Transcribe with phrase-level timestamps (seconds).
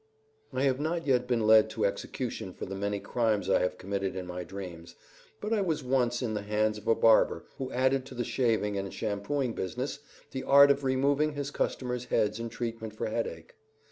[0.51, 4.15] I have not yet been led to execution for the many crimes I have committed
[4.15, 4.95] in my dreams,
[5.39, 8.79] but I was once in the hands of a barber who added to the shaving
[8.79, 9.99] and shampooing business
[10.31, 13.53] the art of removing his customers' heads in treatment for headache.